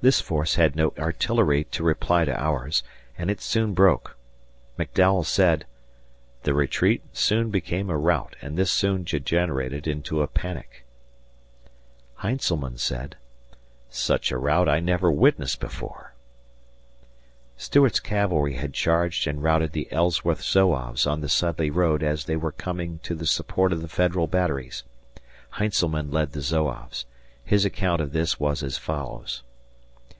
[0.00, 2.84] This force had no artillery to reply to ours,
[3.18, 4.16] and it soon broke.
[4.78, 5.66] McDowell said
[6.44, 10.86] "The retreat soon became a rout and this soon degenerated into a panic."
[12.18, 13.16] Heintzelman said,
[13.90, 16.14] "Such a rout I never witnessed before."
[17.56, 22.36] Stuart's cavalry had charged and routed the Ellsworth Zouaves on the Sudley road as they
[22.36, 24.84] were coming to the support of the Federal batteries.
[25.54, 27.04] Heintzelman led the Zouaves.
[27.44, 29.42] His account of this was as follows.